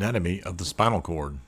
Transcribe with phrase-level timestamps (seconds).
[0.00, 1.40] Anatomy of the spinal cord.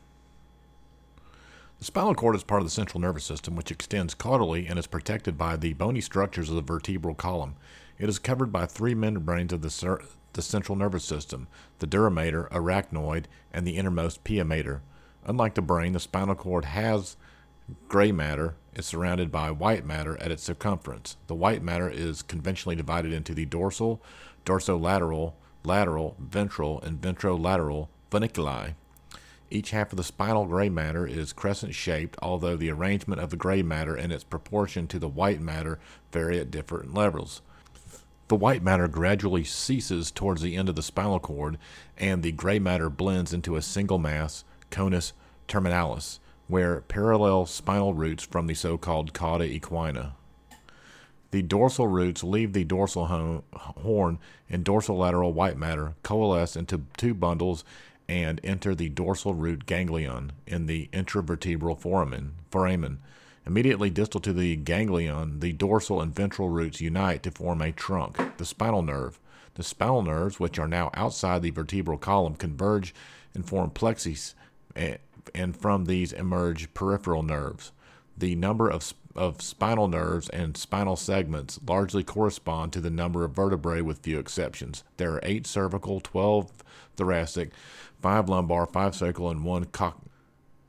[1.79, 4.87] The spinal cord is part of the central nervous system, which extends caudally and is
[4.87, 7.55] protected by the bony structures of the vertebral column.
[7.99, 10.03] It is covered by three membranes of the, cer-
[10.35, 13.25] the central nervous system the dura mater, arachnoid,
[13.55, 14.83] and the innermost pia mater.
[15.25, 17.17] Unlike the brain, the spinal cord has
[17.89, 21.17] gray matter is surrounded by white matter at its circumference.
[21.27, 24.03] The white matter is conventionally divided into the dorsal,
[24.45, 25.33] dorsolateral,
[25.65, 28.75] lateral, ventral, and ventrolateral funiculi.
[29.51, 33.37] Each half of the spinal gray matter is crescent shaped, although the arrangement of the
[33.37, 35.79] gray matter and its proportion to the white matter
[36.13, 37.41] vary at different levels.
[38.29, 41.59] The white matter gradually ceases towards the end of the spinal cord,
[41.99, 45.13] and the gray matter blends into a single mass, conus
[45.49, 46.19] terminalis,
[46.49, 50.13] where parallel spinal roots from the so called cauda equina.
[51.31, 54.19] The dorsal roots leave the dorsal horn
[54.51, 57.65] and dorsolateral white matter, coalesce into two bundles,
[58.09, 62.33] and enter the dorsal root ganglion in the intravertebral foramen.
[62.51, 62.99] foramen.
[63.47, 68.19] Immediately distal to the ganglion, the dorsal and ventral roots unite to form a trunk,
[68.39, 69.19] the spinal nerve.
[69.55, 72.95] The spinal nerves, which are now outside the vertebral column, converge
[73.35, 74.35] and form plexus,
[74.77, 74.97] eh,
[75.35, 77.73] and from these emerge peripheral nerves.
[78.17, 83.33] The number of of spinal nerves and spinal segments largely correspond to the number of
[83.33, 84.85] vertebrae with few exceptions.
[84.97, 86.51] There are 8 cervical, 12
[86.97, 87.51] thoracic,
[88.01, 89.95] 5 lumbar, 5 sacral, and 1 co-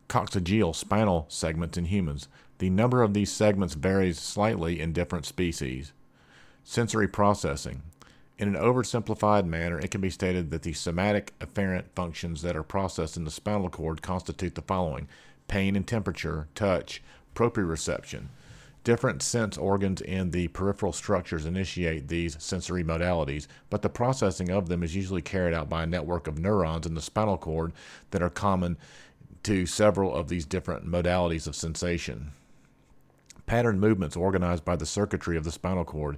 [0.10, 2.28] coccygeal spinal segments in humans.
[2.60, 5.92] The number of these segments varies slightly in different species.
[6.64, 7.82] Sensory processing.
[8.38, 12.64] In an oversimplified manner, it can be stated that the somatic afferent functions that are
[12.64, 15.08] processed in the spinal cord constitute the following
[15.48, 17.02] pain and temperature, touch,
[17.34, 18.28] proprioception.
[18.84, 24.68] Different sense organs in the peripheral structures initiate these sensory modalities, but the processing of
[24.68, 27.72] them is usually carried out by a network of neurons in the spinal cord
[28.12, 28.78] that are common
[29.44, 32.32] to several of these different modalities of sensation.
[33.46, 36.18] Pattern movements organized by the circuitry of the spinal cord.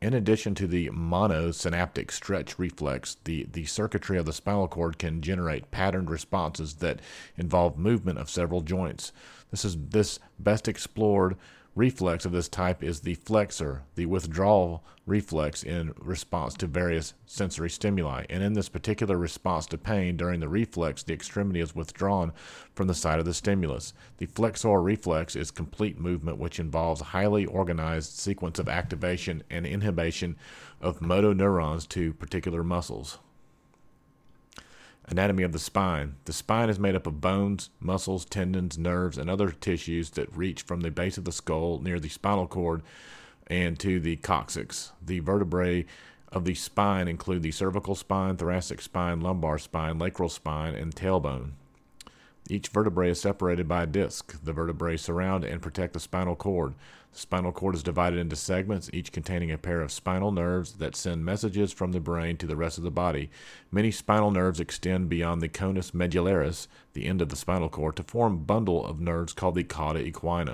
[0.00, 5.22] In addition to the monosynaptic stretch reflex, the, the circuitry of the spinal cord can
[5.22, 7.00] generate patterned responses that
[7.36, 9.12] involve movement of several joints.
[9.50, 11.36] This is this best explored
[11.74, 17.68] reflex of this type is the flexor, the withdrawal reflex in response to various sensory
[17.68, 18.24] stimuli.
[18.30, 22.32] And in this particular response to pain during the reflex, the extremity is withdrawn
[22.74, 23.92] from the site of the stimulus.
[24.18, 29.66] The flexor reflex is complete movement which involves a highly organized sequence of activation and
[29.66, 30.36] inhibition
[30.80, 33.18] of motor neurons to particular muscles.
[35.06, 36.14] Anatomy of the spine.
[36.24, 40.62] The spine is made up of bones, muscles, tendons, nerves, and other tissues that reach
[40.62, 42.82] from the base of the skull near the spinal cord
[43.46, 44.92] and to the coccyx.
[45.04, 45.84] The vertebrae
[46.32, 51.52] of the spine include the cervical spine, thoracic spine, lumbar spine, sacral spine, and tailbone.
[52.50, 54.38] Each vertebrae is separated by a disc.
[54.42, 56.74] The vertebrae surround and protect the spinal cord.
[57.12, 60.94] The spinal cord is divided into segments, each containing a pair of spinal nerves that
[60.94, 63.30] send messages from the brain to the rest of the body.
[63.72, 68.02] Many spinal nerves extend beyond the conus medullaris, the end of the spinal cord, to
[68.02, 70.52] form a bundle of nerves called the cauda equina.